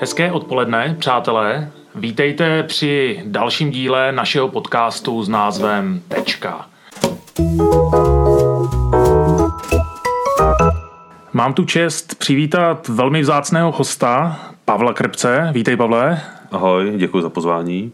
[0.00, 1.70] Hezké odpoledne, přátelé.
[1.94, 6.66] Vítejte při dalším díle našeho podcastu s názvem Tečka.
[11.32, 15.50] Mám tu čest přivítat velmi vzácného hosta, Pavla Krpce.
[15.52, 16.20] Vítej, Pavle.
[16.52, 17.92] Ahoj, děkuji za pozvání.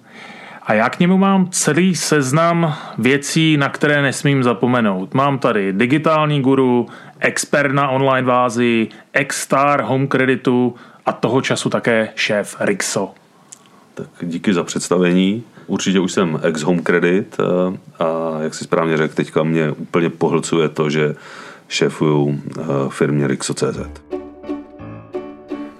[0.62, 5.14] A já k němu mám celý seznam věcí, na které nesmím zapomenout.
[5.14, 6.88] Mám tady digitální guru,
[7.18, 10.74] expert na online vázi, ex-star home kreditu
[11.06, 13.10] a toho času také šéf Rixo.
[13.94, 15.44] Tak díky za představení.
[15.66, 20.10] Určitě už jsem ex home credit eh, a jak si správně řekl, teďka mě úplně
[20.10, 21.14] pohlcuje to, že
[21.68, 23.78] šéfuju eh, firmě Rixo.cz.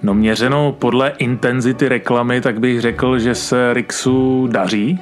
[0.02, 5.00] No měřeno podle intenzity reklamy, tak bych řekl, že se Rixu daří.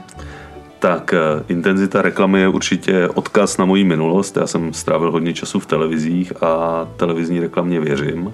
[0.79, 4.37] Tak eh, intenzita reklamy je určitě odkaz na moji minulost.
[4.37, 8.33] Já jsem strávil hodně času v televizích a televizní reklamě věřím.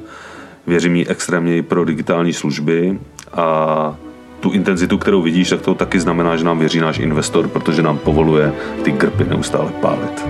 [0.66, 2.98] Věřím jí extrémně i pro digitální služby
[3.32, 3.96] a
[4.40, 7.98] tu intenzitu, kterou vidíš, tak to taky znamená, že nám věří náš investor, protože nám
[7.98, 8.52] povoluje
[8.82, 10.24] ty grpy neustále pálit.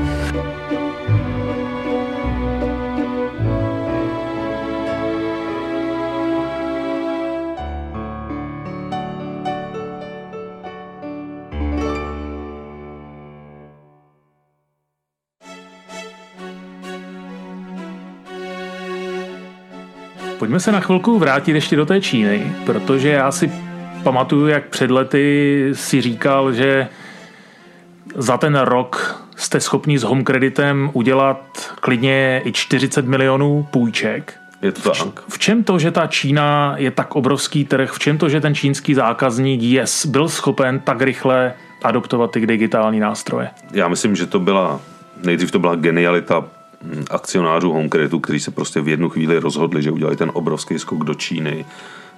[20.44, 23.52] Pojďme se na chvilku vrátit ještě do té Číny, protože já si
[24.02, 26.88] pamatuju, jak před lety si říkal, že
[28.14, 34.34] za ten rok jste schopni s home kreditem udělat klidně i 40 milionů půjček.
[34.62, 35.22] Je to tak.
[35.28, 38.54] V čem to, že ta Čína je tak obrovský trh, v čem to, že ten
[38.54, 43.50] čínský zákazník yes, byl schopen tak rychle adoptovat ty digitální nástroje?
[43.72, 44.80] Já myslím, že to byla,
[45.22, 46.44] nejdřív to byla genialita
[47.10, 51.04] akcionářů Home Creditu, kteří se prostě v jednu chvíli rozhodli, že udělali ten obrovský skok
[51.04, 51.64] do Číny,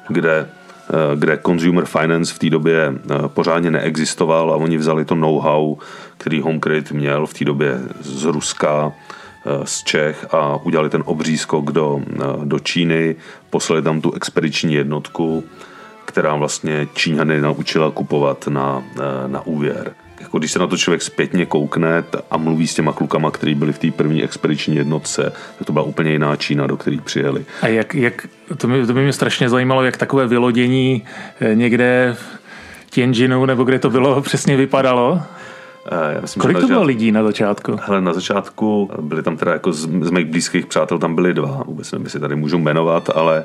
[0.09, 0.48] kde
[0.91, 5.76] eh, kde consumer finance v té době eh, pořádně neexistoval a oni vzali to know-how,
[6.19, 8.93] který Home Credit měl v té době z Ruska,
[9.47, 12.00] eh, z Čech a udělali ten obří skok do,
[12.44, 13.16] do Číny,
[13.50, 15.44] poslali tam tu expediční jednotku,
[16.05, 18.82] která vlastně Číňany naučila kupovat na,
[19.26, 23.31] na úvěr jako když se na to člověk zpětně koukne a mluví s těma klukama,
[23.31, 26.97] kteří byli v té první expediční jednotce, tak to byla úplně jiná Čína, do které
[27.04, 27.44] přijeli.
[27.62, 28.26] A jak, jak
[28.56, 31.05] to, by, to by mě strašně zajímalo, jak takové vylodění
[31.41, 35.22] eh, někde v Tianjinu, nebo kde to bylo, přesně vypadalo?
[35.93, 37.78] Eh, já myslím, Kolik to bylo lidí na začátku?
[37.82, 41.62] Hele, na začátku byli tam teda jako z, z mých blízkých přátel tam byli dva,
[41.66, 43.44] vůbec nevím, si tady můžu jmenovat, ale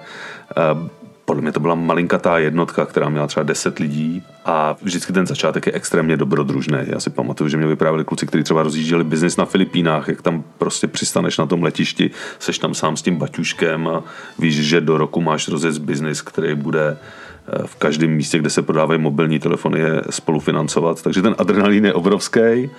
[0.73, 0.87] uh,
[1.31, 5.65] podle mě to byla malinkatá jednotka, která měla třeba 10 lidí a vždycky ten začátek
[5.65, 6.77] je extrémně dobrodružný.
[6.83, 10.43] Já si pamatuju, že mě vyprávěli kluci, kteří třeba rozjížděli biznis na Filipínách, jak tam
[10.57, 14.03] prostě přistaneš na tom letišti, seš tam sám s tím baťuškem a
[14.39, 18.61] víš, že do roku máš rozjet biznis, který bude eh, v každém místě, kde se
[18.61, 21.01] prodávají mobilní telefony, je spolufinancovat.
[21.01, 22.69] Takže ten adrenalin je obrovský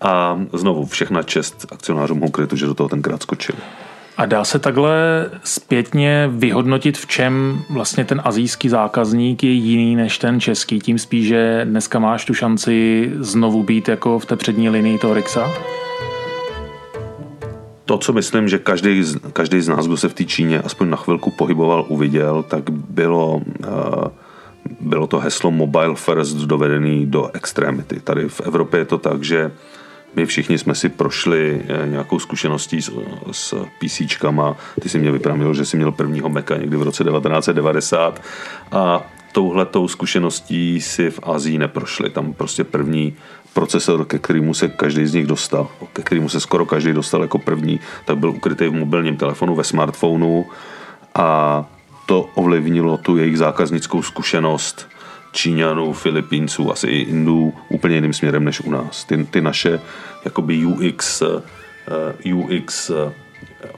[0.00, 3.58] a znovu všechna čest akcionářům Honkretu, že do toho tenkrát skočili.
[4.16, 10.18] A dá se takhle zpětně vyhodnotit, v čem vlastně ten azijský zákazník je jiný než
[10.18, 14.68] ten český, tím spíš, že dneska máš tu šanci znovu být jako v té přední
[14.68, 15.50] linii toho Rixa?
[17.84, 20.96] To, co myslím, že každý, každý z nás, kdo se v té Číně aspoň na
[20.96, 23.42] chvilku pohyboval, uviděl, tak bylo, uh,
[24.80, 28.00] bylo to heslo Mobile First dovedený do extrémity.
[28.00, 29.50] Tady v Evropě je to tak, že
[30.16, 32.90] my všichni jsme si prošli eh, nějakou zkušeností s,
[33.32, 34.56] s PCčkama.
[34.80, 38.22] Ty si mě vyprávěl, že jsi měl prvního Maca někdy v roce 1990
[38.72, 39.02] a
[39.32, 42.10] touhletou zkušeností si v Azii neprošli.
[42.10, 43.16] Tam prostě první
[43.52, 47.38] procesor, ke kterému se každý z nich dostal, ke kterému se skoro každý dostal jako
[47.38, 50.46] první, tak byl ukrytý v mobilním telefonu, ve smartphonu
[51.14, 51.64] a
[52.06, 54.88] to ovlivnilo tu jejich zákaznickou zkušenost
[55.32, 59.04] Číňanů, Filipínců, asi i Indů úplně jiným směrem než u nás.
[59.04, 59.80] Ty, ty naše
[60.24, 63.12] jakoby UX, eh, UX uh,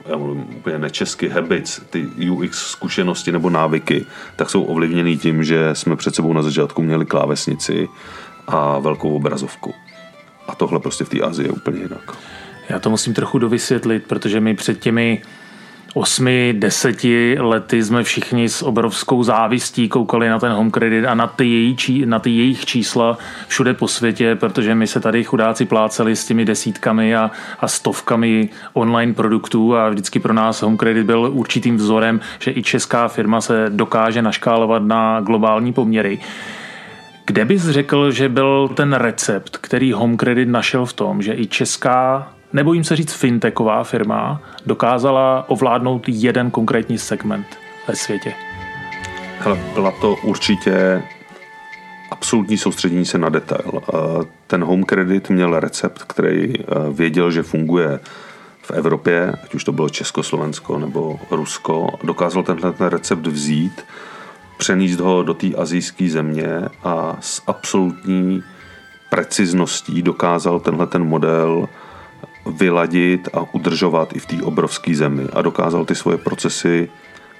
[0.05, 4.05] já mluvím úplně nečesky, habits, ty UX zkušenosti nebo návyky,
[4.35, 7.87] tak jsou ovlivněny tím, že jsme před sebou na začátku měli klávesnici
[8.47, 9.73] a velkou obrazovku.
[10.47, 12.17] A tohle prostě v té Asii je úplně jinak.
[12.69, 15.21] Já to musím trochu dovysvětlit, protože my před těmi
[15.95, 21.27] osmi, deseti lety jsme všichni s obrovskou závistí koukali na ten home credit a na
[21.27, 26.15] ty, její, na ty jejich čísla všude po světě, protože my se tady chudáci pláceli
[26.15, 31.31] s těmi desítkami a, a stovkami online produktů a vždycky pro nás home credit byl
[31.33, 36.19] určitým vzorem, že i česká firma se dokáže naškálovat na globální poměry.
[37.25, 41.47] Kde bys řekl, že byl ten recept, který Home Credit našel v tom, že i
[41.47, 47.47] česká nebojím se říct fintechová firma, dokázala ovládnout jeden konkrétní segment
[47.87, 48.33] ve světě?
[49.39, 51.03] Hele, byla to určitě
[52.11, 53.81] absolutní soustředění se na detail.
[54.47, 56.53] Ten home credit měl recept, který
[56.93, 57.99] věděl, že funguje
[58.61, 61.87] v Evropě, ať už to bylo Československo nebo Rusko.
[62.03, 63.85] Dokázal tenhle ten recept vzít,
[64.57, 66.49] přenést ho do té azijské země
[66.83, 68.43] a s absolutní
[69.09, 71.67] precizností dokázal tenhle ten model
[72.45, 76.89] vyladit a udržovat i v té obrovské zemi a dokázal ty svoje procesy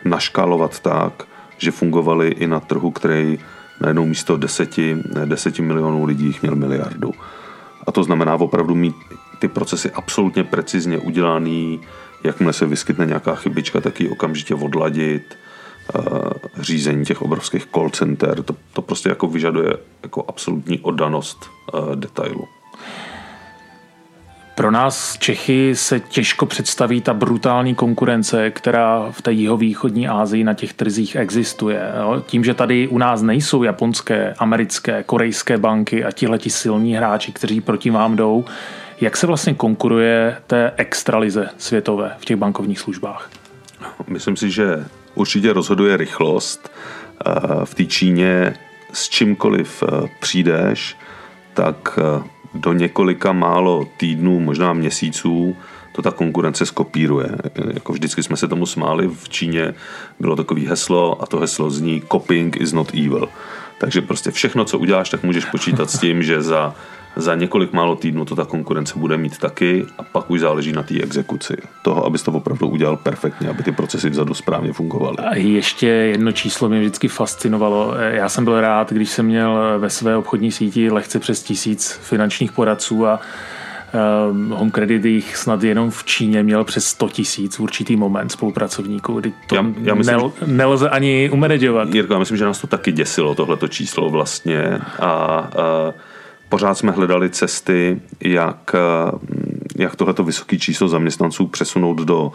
[0.05, 1.23] naškálovat tak,
[1.57, 3.39] že fungovaly i na trhu, který
[3.81, 7.11] najednou místo deseti, deseti milionů lidí jich měl miliardu.
[7.87, 8.95] A to znamená opravdu mít
[9.39, 11.81] ty procesy absolutně precizně udělaný,
[12.23, 15.37] jakmile se vyskytne nějaká chybička, tak ji okamžitě odladit,
[15.95, 15.99] eh,
[16.59, 19.73] řízení těch obrovských call center, to, to prostě jako vyžaduje
[20.03, 22.47] jako absolutní oddanost eh, detailu.
[24.55, 30.53] Pro nás Čechy se těžko představí ta brutální konkurence, která v té jihovýchodní Asii na
[30.53, 31.81] těch trzích existuje.
[32.25, 37.61] Tím, že tady u nás nejsou japonské, americké, korejské banky a tihleti silní hráči, kteří
[37.61, 38.45] proti vám jdou,
[39.01, 43.29] jak se vlastně konkuruje té extralize světové v těch bankovních službách?
[44.07, 44.85] Myslím si, že
[45.15, 46.71] určitě rozhoduje rychlost.
[47.25, 48.53] Eh, v té Číně
[48.93, 50.97] s čímkoliv eh, přijdeš,
[51.53, 55.55] tak eh, do několika málo týdnů, možná měsíců,
[55.91, 57.29] to ta konkurence skopíruje.
[57.73, 59.73] Jako vždycky jsme se tomu smáli, v Číně
[60.19, 63.29] bylo takový heslo a to heslo zní copying is not evil.
[63.77, 66.75] Takže prostě všechno, co uděláš, tak můžeš počítat s tím, že za
[67.15, 70.83] za několik málo týdnů to ta konkurence bude mít taky a pak už záleží na
[70.83, 71.57] té exekuci.
[71.81, 75.17] Toho, abys to opravdu udělal perfektně, aby ty procesy vzadu správně fungovaly.
[75.17, 77.93] A ještě jedno číslo mě vždycky fascinovalo.
[77.99, 82.51] Já jsem byl rád, když jsem měl ve své obchodní síti lehce přes tisíc finančních
[82.51, 83.19] poradců a
[84.29, 88.31] um, Home Credit jich snad jenom v Číně měl přes 100 tisíc v určitý moment
[88.31, 91.95] spolupracovníků, kdy to já, já myslím, nel, nelze ani umanagovat.
[91.95, 95.49] Jirko, já myslím, že nás to taky děsilo, tohleto číslo vlastně a, a
[96.49, 99.11] pořád jsme hledali cesty, jak, eh,
[99.75, 102.31] jak tohleto vysoké číslo zaměstnanců přesunout do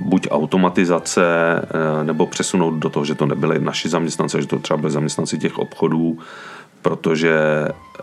[0.00, 1.24] buď automatizace,
[1.62, 5.38] eh, nebo přesunout do toho, že to nebyly naši zaměstnanci, že to třeba byly zaměstnanci
[5.38, 6.18] těch obchodů,
[6.82, 7.38] protože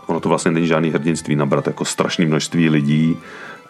[0.06, 3.16] ono to vlastně není žádný hrdinství nabrat jako strašné množství lidí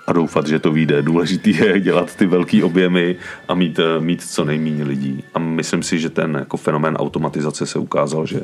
[0.07, 1.03] a doufat, že to vyjde.
[1.03, 3.17] Důležitý je dělat ty velké objemy
[3.49, 5.25] a mít, eh, mít co nejméně lidí.
[5.35, 8.41] A myslím si, že ten jako fenomén automatizace se ukázal, že,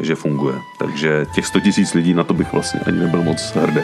[0.00, 0.54] že funguje.
[0.78, 3.82] Takže těch 100 tisíc lidí, na to bych vlastně ani nebyl moc hrdý.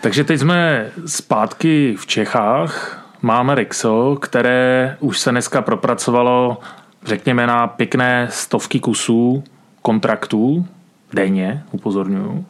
[0.00, 3.04] Takže teď jsme zpátky v Čechách.
[3.22, 6.58] Máme Rixo, které už se dneska propracovalo,
[7.04, 9.44] řekněme, na pěkné stovky kusů
[9.82, 10.66] kontraktů
[11.12, 12.46] denně, upozorňuju.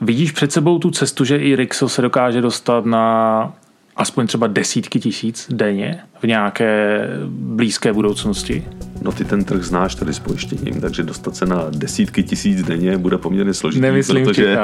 [0.00, 3.52] Vidíš před sebou tu cestu, že i Rixo se dokáže dostat na
[4.00, 8.64] aspoň třeba desítky tisíc denně v nějaké blízké budoucnosti?
[9.02, 12.98] No ty ten trh znáš tady s pojištěním, takže dostat se na desítky tisíc denně
[12.98, 14.58] bude poměrně složitý, Nemyslím protože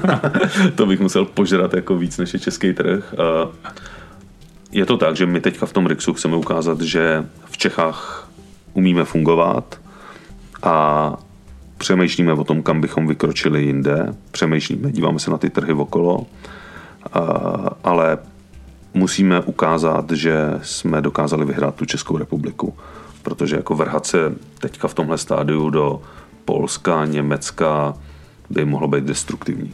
[0.74, 3.14] to bych musel požrat jako víc než je český trh.
[4.72, 8.30] Je to tak, že my teďka v tom Rixu chceme ukázat, že v Čechách
[8.74, 9.80] umíme fungovat
[10.62, 11.16] a
[11.78, 16.26] přemýšlíme o tom, kam bychom vykročili jinde, přemýšlíme, díváme se na ty trhy okolo,
[17.84, 18.18] ale
[18.94, 22.74] musíme ukázat, že jsme dokázali vyhrát tu Českou republiku,
[23.22, 26.02] protože jako vrhat se teďka v tomhle stádiu do
[26.44, 27.94] Polska, Německa
[28.50, 29.72] by mohlo být destruktivní.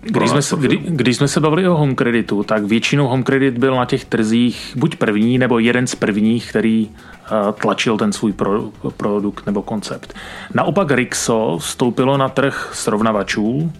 [0.00, 3.58] Když jsme, se, kdy, když jsme se bavili o home creditu, tak většinou home credit
[3.58, 8.32] byl na těch trzích buď první nebo jeden z prvních, který uh, tlačil ten svůj
[8.32, 10.14] pro, produkt nebo koncept.
[10.54, 13.72] Naopak Rixo vstoupilo na trh srovnavačů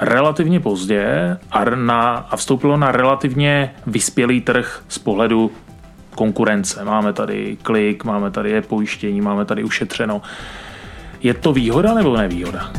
[0.00, 5.50] relativně pozdě a, na, a vstoupilo na relativně vyspělý trh z pohledu
[6.14, 6.84] konkurence.
[6.84, 10.22] Máme tady klik, máme tady je pojištění, máme tady ušetřeno.
[11.22, 12.72] Je to výhoda nebo nevýhoda?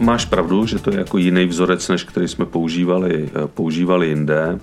[0.00, 4.58] Máš pravdu, že to je jako jiný vzorec, než který jsme používali, eh, používali jinde.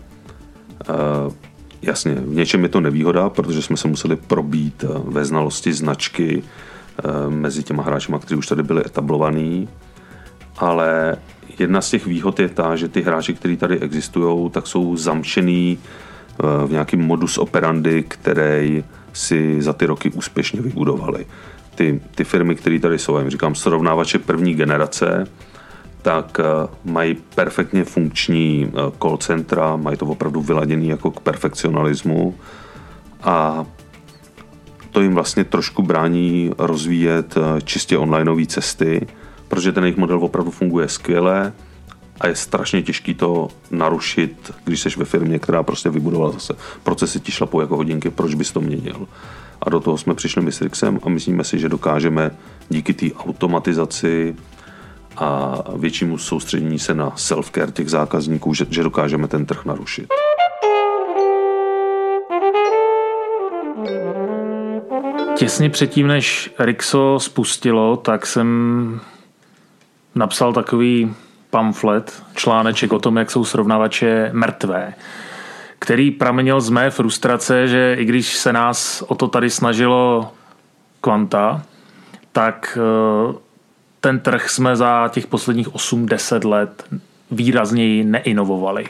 [0.89, 1.33] Eh,
[1.81, 6.43] jasně, v něčem je to nevýhoda, protože jsme se museli probít eh, ve znalosti značky
[7.29, 9.67] mezi těma hráči, kteří už tady byli etablovaní,
[10.57, 11.17] ale
[11.59, 15.77] jedna z těch výhod je ta, že ty hráči, kteří tady existují, tak jsou zamčený
[16.65, 18.83] v nějakým modus operandi, který
[19.13, 21.25] si za ty roky úspěšně vybudovali.
[21.75, 25.27] Ty, ty firmy, které tady jsou, jim říkám srovnávače první generace,
[26.01, 32.35] tak eh, mají perfektně funkční eh, call centra, mají to opravdu vyladěný jako k perfekcionalismu
[33.23, 33.65] a
[34.91, 39.07] to jim vlastně trošku brání rozvíjet eh, čistě onlineové cesty,
[39.47, 41.53] protože ten jejich model opravdu funguje skvěle
[42.21, 47.19] a je strašně těžký to narušit, když jsi ve firmě, která prostě vybudovala zase procesy
[47.19, 49.07] ti šlapou jako hodinky, proč bys to měnil.
[49.61, 52.31] A do toho jsme přišli my s Rixem a myslíme si, že dokážeme
[52.69, 54.35] díky té automatizaci
[55.17, 60.07] a většímu soustředění se na self-care těch zákazníků, že, že dokážeme ten trh narušit.
[65.37, 68.99] Těsně předtím, než Rixo spustilo, tak jsem
[70.15, 71.15] napsal takový
[71.49, 74.93] pamflet, článeček o tom, jak jsou srovnavače mrtvé,
[75.79, 80.31] který pramenil z mé frustrace, že i když se nás o to tady snažilo
[81.01, 81.61] kvanta,
[82.31, 83.33] tak eh,
[84.01, 86.83] ten trh jsme za těch posledních 8-10 let
[87.31, 88.85] výrazněji neinovovali.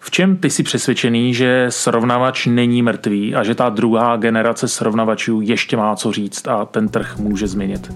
[0.00, 5.40] V čem ty jsi přesvědčený, že srovnavač není mrtvý a že ta druhá generace srovnavačů
[5.40, 7.92] ještě má co říct a ten trh může změnit?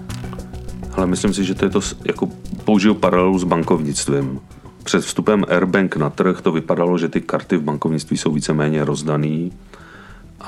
[0.97, 2.29] Ale myslím si, že to je to, jako
[2.63, 4.39] použiju paralelu s bankovnictvím.
[4.83, 9.51] Před vstupem Airbank na trh to vypadalo, že ty karty v bankovnictví jsou víceméně rozdaný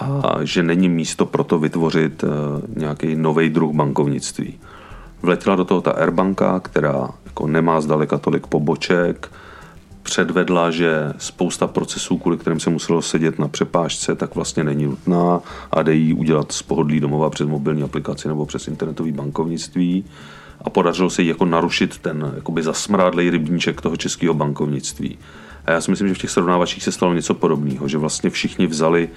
[0.02, 2.28] a že není místo pro to vytvořit eh,
[2.80, 4.60] nějaký nový druh bankovnictví.
[5.22, 9.32] Vletěla do toho ta Airbanka, která jako nemá zdaleka tolik poboček,
[10.08, 15.42] předvedla, že spousta procesů, kvůli kterým se muselo sedět na přepážce, tak vlastně není nutná
[15.72, 20.06] a jde jí udělat z pohodlí domova přes mobilní aplikaci nebo přes internetový bankovnictví
[20.62, 25.18] a podařilo se jí jako narušit ten jakoby zasmrádlej rybníček toho českého bankovnictví.
[25.66, 28.68] A já si myslím, že v těch srovnávačích se stalo něco podobného, že vlastně všichni
[28.68, 29.10] vzali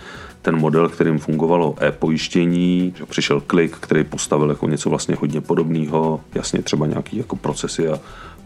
[0.43, 6.21] ten model, kterým fungovalo e-pojištění, že přišel klik, který postavil jako něco vlastně hodně podobného,
[6.35, 8.01] jasně třeba nějaký jako procesy a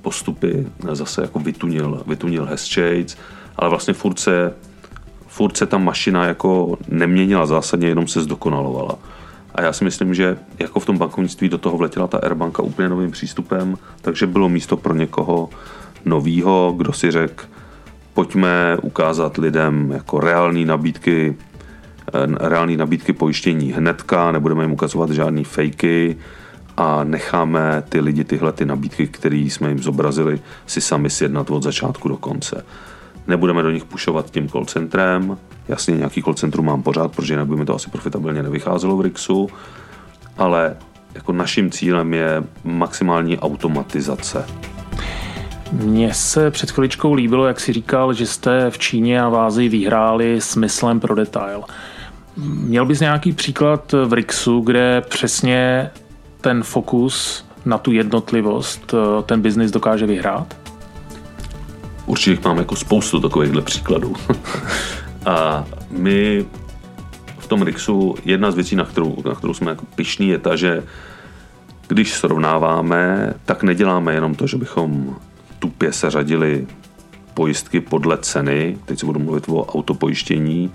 [0.04, 3.16] postupy zase jako vytunil, vytunil Hesshades,
[3.56, 4.54] ale vlastně furt se,
[5.26, 8.98] furt se ta mašina jako neměnila zásadně, jenom se zdokonalovala.
[9.54, 12.88] A já si myslím, že jako v tom bankovnictví do toho vletěla ta Airbanka úplně
[12.88, 15.48] novým přístupem, takže bylo místo pro někoho
[16.04, 17.44] novýho, kdo si řekl,
[18.14, 21.36] pojďme ukázat lidem jako reální nabídky,
[22.14, 26.16] eh, reální nabídky pojištění hnedka, nebudeme jim ukazovat žádný fejky
[26.76, 31.62] a necháme ty lidi tyhle ty nabídky, které jsme jim zobrazili, si sami sjednat od
[31.62, 32.64] začátku do konce.
[33.26, 35.36] Nebudeme do nich pušovat tím call centrem,
[35.68, 39.00] jasně nějaký call centrum mám pořád, protože jinak by mi to asi profitabilně nevycházelo v
[39.00, 39.48] Rixu,
[40.38, 40.76] ale
[41.14, 44.46] jako naším cílem je maximální automatizace
[45.72, 49.68] mně se před chviličkou líbilo, jak si říkal, že jste v Číně a v Ázii
[49.68, 51.62] vyhráli smyslem pro detail.
[52.46, 55.90] Měl bys nějaký příklad v Rixu, kde přesně
[56.44, 58.94] ten fokus na tu jednotlivost
[59.26, 60.56] ten biznis dokáže vyhrát?
[62.06, 64.14] Určitě mám jako spoustu takovýchhle příkladů.
[65.26, 66.44] a my
[67.38, 70.56] v tom Rixu, jedna z věcí, na kterou, na kterou jsme jako pišní, je ta,
[70.56, 70.82] že
[71.88, 75.16] když srovnáváme, tak neděláme jenom to, že bychom
[75.58, 76.66] tupě seřadili
[77.34, 80.70] pojistky podle ceny, teď se budu mluvit o autopojištění,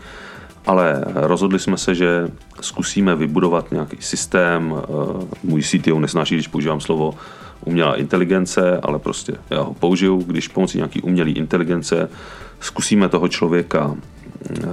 [0.69, 2.27] ale rozhodli jsme se, že
[2.61, 4.75] zkusíme vybudovat nějaký systém.
[4.77, 7.13] Eh, můj CTO nesnáší, když používám slovo
[7.65, 12.09] umělá inteligence, ale prostě já ho použiju, když pomocí nějaký umělé inteligence
[12.59, 13.95] zkusíme toho člověka
[14.51, 14.65] eh,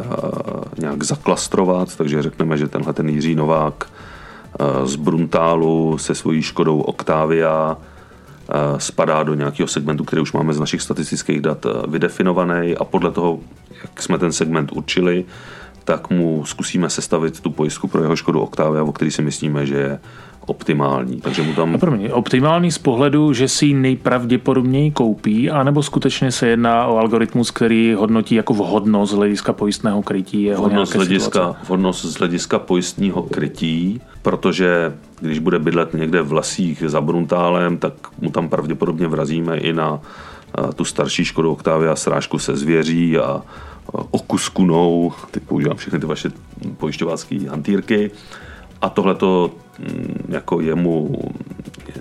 [0.78, 6.80] nějak zaklastrovat, takže řekneme, že tenhle ten Jiří Novák eh, z Bruntálu se svojí Škodou
[6.80, 7.76] Octavia
[8.78, 13.38] spadá do nějakého segmentu, který už máme z našich statistických dat vydefinovaný a podle toho,
[13.82, 15.24] jak jsme ten segment určili,
[15.86, 19.74] tak mu zkusíme sestavit tu pojistku pro jeho Škodu Octavia, o který si myslíme, že
[19.74, 19.98] je
[20.46, 21.20] optimální.
[21.20, 21.78] Takže mu tam...
[21.78, 26.98] pro mě, optimální z pohledu, že si ji nejpravděpodobněji koupí, anebo skutečně se jedná o
[26.98, 32.14] algoritmus, který hodnotí jako vhodnost z hlediska pojistného krytí jeho vhodnost, z hlediska, vhodnost z
[32.14, 38.48] hlediska pojistního krytí, protože když bude bydlet někde v lesích za Bruntálem, tak mu tam
[38.48, 40.00] pravděpodobně vrazíme i na
[40.76, 43.42] tu starší Škodu Octavia srážku se zvěří a
[43.92, 46.30] okuskunou, teď používám všechny ty vaše
[46.76, 48.10] pojišťovácké hantýrky,
[48.82, 51.22] a tohle to mm, jako jemu,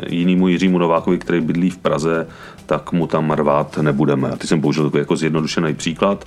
[0.09, 2.27] jinému Jiřímu Novákovi, který bydlí v Praze,
[2.65, 4.29] tak mu tam rvát nebudeme.
[4.29, 6.25] A teď jsem použil takový jako zjednodušený příklad,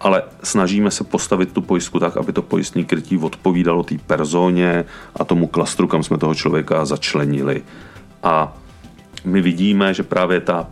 [0.00, 4.84] ale snažíme se postavit tu pojistku tak, aby to pojistní krytí odpovídalo té personě
[5.16, 7.62] a tomu klastru, kam jsme toho člověka začlenili.
[8.22, 8.56] A
[9.24, 10.68] my vidíme, že právě ta,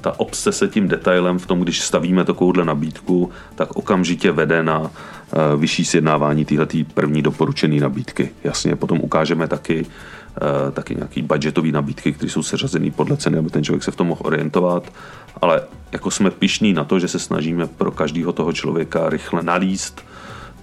[0.00, 5.56] ta obsese tím detailem v tom, když stavíme takovouhle nabídku, tak okamžitě vede na eh,
[5.56, 8.30] vyšší sjednávání této první doporučené nabídky.
[8.44, 9.86] Jasně, potom ukážeme taky,
[10.36, 13.96] eh, taky nějaký budgetové nabídky, které jsou seřazené podle ceny, aby ten člověk se v
[13.96, 14.92] tom mohl orientovat,
[15.40, 15.60] ale
[15.92, 20.04] jako jsme pišní na to, že se snažíme pro každého toho člověka rychle nalíst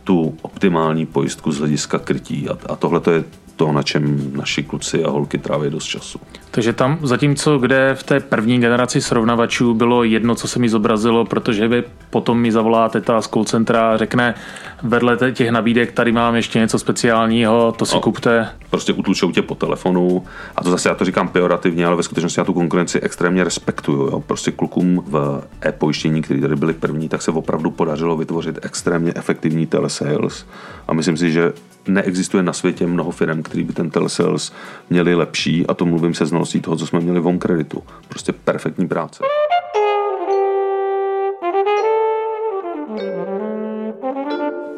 [0.04, 3.24] tu optimální pojistku z hlediska krytí a, a tohle je
[3.60, 6.20] to, na čem naši kluci a holky tráví dost času.
[6.51, 11.25] Takže tam, zatímco kde v té první generaci srovnavačů bylo jedno, co se mi zobrazilo,
[11.25, 14.36] protože vy potom mi zavolá teta z call centra a řekne,
[14.84, 18.50] vedle těch nabídek tady mám ještě něco speciálního, to si no, kupte.
[18.70, 20.24] Prostě utlučou tě po telefonu
[20.56, 24.08] a to zase já to říkám pejorativně, ale ve skutečnosti já tu konkurenci extrémně respektuju.
[24.08, 24.24] Jo.
[24.28, 29.66] Prostě klukům v e-pojištění, kteří tady byli první, tak se opravdu podařilo vytvořit extrémně efektivní
[29.66, 30.46] telesales
[30.88, 31.54] a myslím si, že
[31.89, 34.53] neexistuje na světě mnoho firm, který by ten telesales
[34.89, 37.84] měli lepší a to mluvím se znalostí toho, co jsme měli v home kreditu.
[38.10, 39.24] Prostě perfektní práce.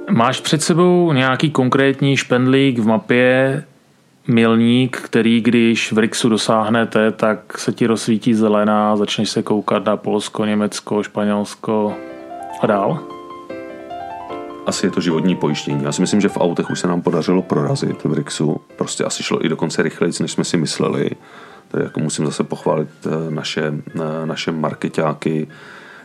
[0.10, 3.64] Máš před sebou nějaký konkrétní špendlík v mapě,
[4.28, 9.98] milník, který když v Rixu dosáhnete, tak se ti rozsvítí zelená, začneš se koukat na
[9.98, 11.96] Polsko, Německo, Španělsko
[12.62, 13.21] a dál?
[14.66, 15.84] Asi je to životní pojištění.
[15.84, 18.62] Já si myslím, že v autech už se nám podařilo prorazit v Rixu.
[18.78, 21.10] Prostě asi šlo i dokonce rychleji, než jsme si mysleli.
[21.68, 25.48] Tady jako musím zase pochválit eh, naše, eh, naše marketáky,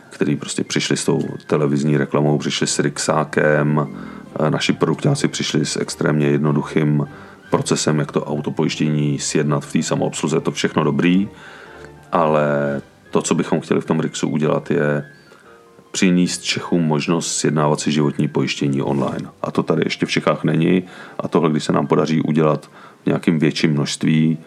[0.09, 3.87] který prostě přišli s tou televizní reklamou, přišli s Rixákem,
[4.49, 7.07] naši produktáci přišli s extrémně jednoduchým
[7.49, 11.29] procesem, jak to autopojištění sjednat v té samoobsluze, to všechno dobrý,
[12.11, 15.05] ale to, co bychom chtěli v tom Rixu udělat, je
[15.97, 19.29] přinést Čechům možnost sjednávat si životní pojištění online.
[19.41, 20.83] A to tady ještě v Čechách není
[21.19, 22.69] a tohle, když se nám podaří udělat
[23.03, 24.37] v nějakým větším množství,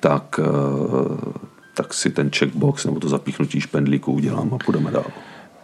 [0.00, 1.34] tak eh,
[1.74, 5.10] tak si ten checkbox nebo to zapíchnutí špendlíku udělám a půjdeme dál.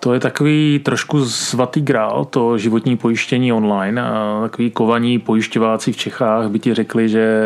[0.01, 4.03] To je takový trošku svatý grál, to životní pojištění online.
[4.03, 7.41] A takový kovaní pojišťováci v Čechách by ti řekli, že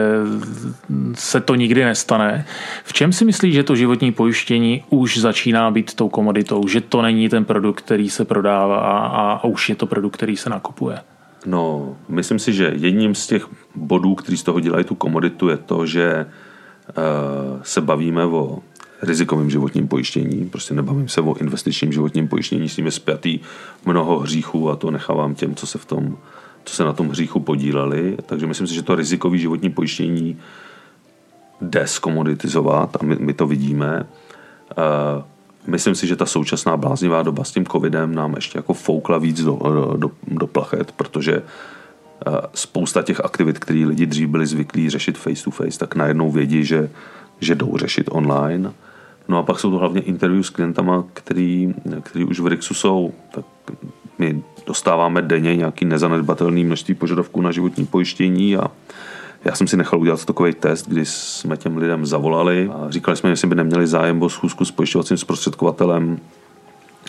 [1.14, 2.46] se to nikdy nestane.
[2.84, 6.68] V čem si myslíš, že to životní pojištění už začíná být tou komoditou?
[6.68, 10.37] Že to není ten produkt, který se prodává a, a už je to produkt, který
[10.37, 10.99] se nakupuje?
[11.46, 15.56] No, myslím si, že jedním z těch bodů, který z toho dělají tu komoditu, je
[15.56, 16.26] to, že
[16.88, 18.58] Eh, se bavíme o
[19.02, 23.40] rizikovém životním pojištění, prostě nebavím se o investičním životním pojištění, s tím je zpětý
[23.84, 26.16] mnoho hříchů a to nechávám těm, co se v tom,
[26.64, 28.16] co se na tom hříchu podíleli.
[28.26, 30.38] Takže myslím si, že to rizikové životní pojištění
[31.61, 34.07] jde zkomoditizovat a my, my to vidíme.
[34.78, 35.22] Uh,
[35.66, 39.42] myslím si, že ta současná bláznivá doba s tím covidem nám ještě jako foukla víc
[39.42, 39.59] do,
[39.96, 41.42] do, do plachet, protože
[42.54, 46.64] spousta těch aktivit, které lidi dřív byli zvyklí řešit face to face, tak najednou vědí,
[46.64, 46.90] že,
[47.40, 48.73] že jdou řešit online.
[49.29, 53.12] No a pak jsou to hlavně interview s klientama, který, který už v Rixu jsou.
[53.35, 53.44] Tak
[54.18, 58.70] my dostáváme denně nějaký nezanedbatelný množství požadavků na životní pojištění a
[59.44, 63.31] já jsem si nechal udělat takový test, kdy jsme těm lidem zavolali a říkali jsme,
[63.31, 66.18] jestli by neměli zájem o schůzku s pojišťovacím zprostředkovatelem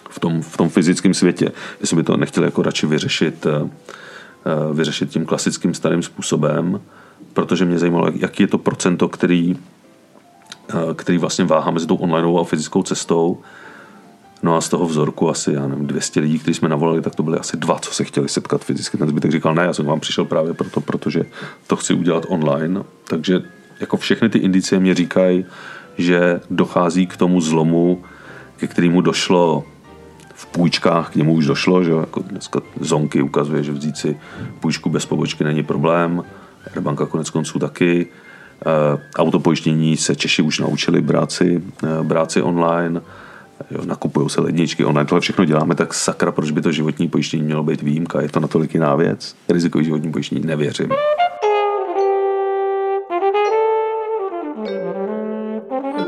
[0.10, 3.70] v tom, v tom fyzickém světě, jestli by to nechtěli jako radši vyřešit eh,
[4.48, 6.82] Eh, vyřešit tím klasickým starým způsobem,
[7.34, 9.58] protože mě zajímalo, jaký je to procento, který,
[10.96, 13.42] který vlastně váhá mezi tou onlineovou a fyzickou cestou.
[14.44, 17.24] No a z toho vzorku asi, já nevím, 200 lidí, kteří jsme navolali, tak to
[17.24, 18.98] byly asi dva, co se chtěli setkat fyzicky.
[18.98, 21.24] Ten zbytek říkal, ne, já jsem vám přišel právě proto, protože
[21.68, 22.84] to chci udělat online.
[23.08, 23.42] Takže
[23.80, 25.46] jako všechny ty indicie mě říkají,
[25.98, 28.04] že dochází k tomu zlomu,
[28.58, 29.64] ke kterému došlo
[30.36, 34.18] v půjčkách k němu už došlo, že jako dneska Zonky ukazuje, že vzít si
[34.60, 36.24] půjčku bez pobočky není problém,
[36.80, 38.08] Banka konec konců taky.
[38.62, 43.02] E, autopojištění se Češi už naučili brát si, e, brát si online,
[43.86, 47.64] nakupují se ledničky online, tohle všechno děláme, tak sakra, proč by to životní pojištění mělo
[47.64, 49.36] být výjimka, je to natolik jiná věc.
[49.50, 50.90] Rizikový životní pojištění nevěřím.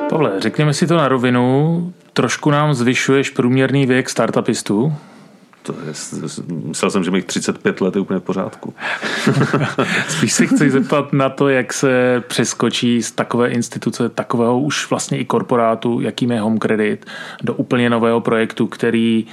[0.10, 1.94] Pavle, řekněme si to na rovinu.
[2.14, 4.94] Trošku nám zvyšuješ průměrný věk startupistů.
[5.68, 5.94] To je,
[6.48, 8.74] myslel jsem, že mi 35 let je úplně v pořádku.
[10.08, 15.18] Spíš se chci zeptat na to, jak se přeskočí z takové instituce, takového už vlastně
[15.18, 17.06] i korporátu, jakým je Home Credit,
[17.44, 19.26] do úplně nového projektu, který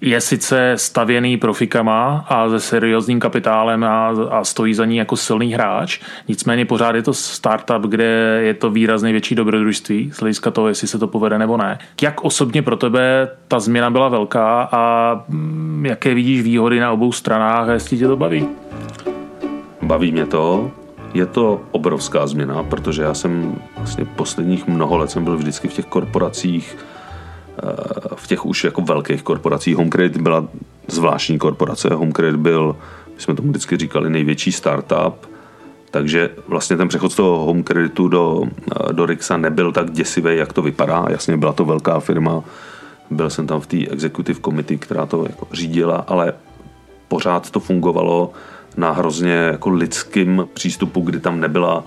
[0.00, 5.54] je sice stavěný profikama a se seriózním kapitálem a, a stojí za ní jako silný
[5.54, 10.68] hráč, nicméně pořád je to startup, kde je to výrazně větší dobrodružství z hlediska toho,
[10.68, 11.78] jestli se to povede nebo ne.
[12.02, 17.12] Jak osobně pro tebe ta změna byla velká a mm, jaké vidíš výhody na obou
[17.12, 18.48] stranách a jestli tě to baví?
[19.82, 20.70] Baví mě to,
[21.14, 25.72] je to obrovská změna, protože já jsem vlastně posledních mnoho let jsem byl vždycky v
[25.72, 26.76] těch korporacích,
[28.14, 29.76] v těch už jako velkých korporacích.
[29.76, 30.48] HomeCredit byla
[30.86, 31.88] zvláštní korporace.
[31.94, 32.76] HomeCredit byl,
[33.14, 35.26] my jsme tomu vždycky říkali, největší startup,
[35.90, 38.42] takže vlastně ten přechod z toho home kreditu do,
[38.92, 41.06] do Rixa nebyl tak děsivý, jak to vypadá.
[41.10, 42.44] Jasně byla to velká firma,
[43.10, 46.32] byl jsem tam v té executive committee, která to jako řídila, ale
[47.08, 48.32] pořád to fungovalo
[48.76, 51.84] na hrozně jako lidským přístupu, kdy tam nebyla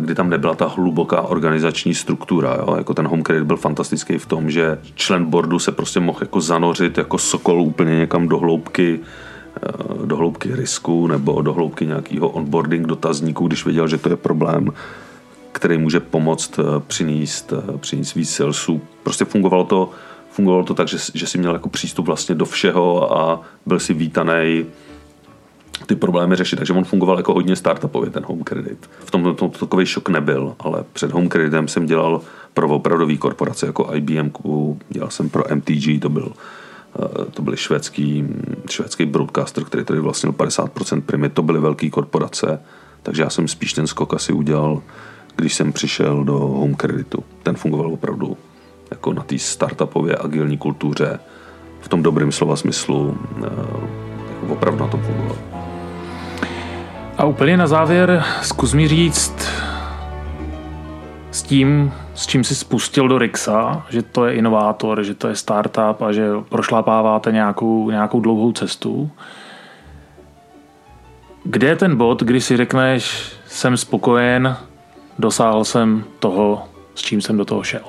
[0.00, 2.56] kdy tam nebyla ta hluboká organizační struktura.
[2.58, 2.74] Jo?
[2.76, 6.40] Jako ten home credit byl fantastický v tom, že člen boardu se prostě mohl jako
[6.40, 9.00] zanořit jako sokol úplně někam do hloubky
[9.56, 14.16] eh, do hloubky risku nebo do hloubky nějakého onboarding dotazníků, když věděl, že to je
[14.16, 14.72] problém,
[15.52, 18.80] který může pomoct eh, přinést, přinést víc salesů.
[19.02, 19.90] Prostě fungovalo to,
[20.30, 23.94] fungovalo to tak, že, že si měl jako přístup vlastně do všeho a byl si
[23.94, 24.66] vítaný
[25.86, 26.56] ty problémy řešit.
[26.56, 28.90] Takže on fungoval jako hodně startupově, ten home credit.
[28.98, 32.20] V tom to, takový šok nebyl, ale před home creditem jsem dělal
[32.54, 34.30] pro opravdový korporace jako IBM,
[34.88, 36.32] dělal jsem pro MTG, to byl
[36.98, 38.24] eh, to byly švédský,
[38.70, 42.60] švédský broadcaster, který tady vlastnil 50% primy, to byly velké korporace,
[43.02, 44.82] takže já jsem spíš ten skok asi udělal,
[45.36, 47.24] když jsem přišel do home creditu.
[47.42, 48.36] Ten fungoval opravdu
[48.90, 51.18] jako na té startupové agilní kultuře,
[51.80, 54.00] v tom dobrém slova smyslu, eh,
[54.42, 55.59] jako opravdu na tom fungoval.
[57.20, 59.48] A úplně na závěr zkus mi říct
[61.30, 65.36] s tím, s čím jsi spustil do Rixa, že to je inovátor, že to je
[65.36, 69.10] startup a že prošlapáváte nějakou, nějakou dlouhou cestu.
[71.44, 74.56] Kde je ten bod, kdy si řekneš, jsem spokojen,
[75.18, 77.84] dosáhl jsem toho, s čím jsem do toho šel?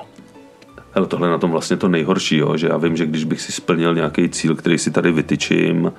[0.94, 2.56] Ale tohle na tom vlastně to nejhorší, jo?
[2.56, 5.92] že já vím, že když bych si splnil nějaký cíl, který si tady vytyčím,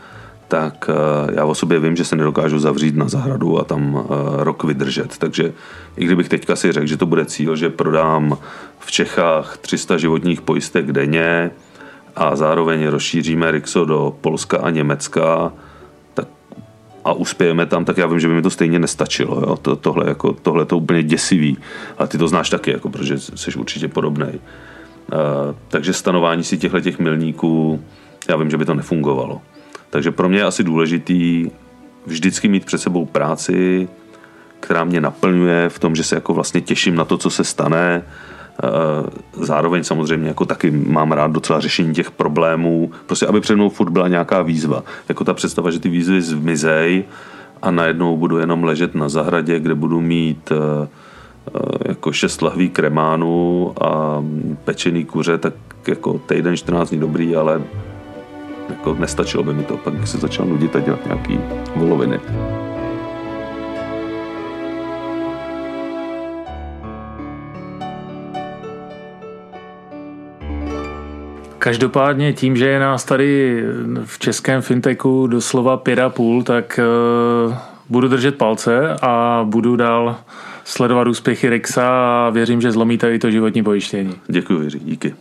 [0.53, 4.43] tak eh, já o sobě vím, že se nedokážu zavřít na zahradu a tam eh,
[4.43, 5.17] rok vydržet.
[5.17, 5.53] Takže
[5.97, 8.37] i kdybych teďka si řekl, že to bude cíl, že prodám
[8.79, 11.51] v Čechách 300 životních pojistek denně
[12.15, 15.53] a zároveň rozšíříme Rixo do Polska a Německa,
[16.13, 16.27] tak
[17.05, 19.41] a uspějeme tam, tak já vím, že by mi to stejně nestačilo.
[19.41, 19.57] Jo?
[19.57, 21.57] To, tohle, jako, tohle to úplně děsivý.
[21.97, 24.27] A ty to znáš taky, jako, protože jsi určitě podobný.
[24.27, 27.83] Uh, takže stanování si těchto těch milníků,
[28.29, 29.41] já vím, že by to nefungovalo.
[29.93, 31.51] Takže pro mě je asi důležitý
[32.05, 33.87] vždycky mít před sebou práci,
[34.59, 38.01] která mě naplňuje v tom, že se jako vlastně těším na to, co se stane.
[38.63, 38.67] Eh,
[39.33, 43.89] zároveň samozřejmě jako taky mám rád docela řešení těch problémů, prostě aby před mnou furt
[43.89, 44.83] byla nějaká výzva.
[45.09, 47.03] Jako ta představa, že ty výzvy zmizej
[47.61, 50.87] a najednou budu jenom ležet na zahradě, kde budu mít eh,
[51.55, 54.23] eh, jako šest lahví kremánu a
[54.65, 55.53] pečený kuře, tak
[55.87, 57.61] jako týden 14 dní dobrý, ale
[58.69, 61.39] jako nestačilo by mi to, pak bych se začal nudit a dělat nějaký
[61.75, 62.19] voloviny.
[71.59, 73.63] Každopádně tím, že je nás tady
[74.05, 76.79] v českém fintechu doslova pět a půl, tak
[77.47, 77.55] uh,
[77.89, 80.15] budu držet palce a budu dál
[80.63, 84.15] sledovat úspěchy Rexa a věřím, že zlomíte i to životní pojištění.
[84.27, 85.15] Děkuji, Jiří, díky.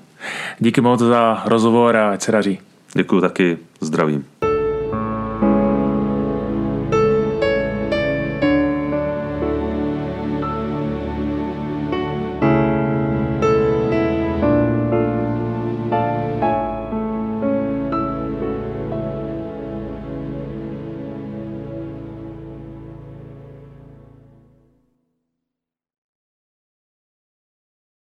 [0.58, 2.58] Díky moc za rozhovor a ať se daří.
[2.94, 4.31] Děkuji taky, zdravím.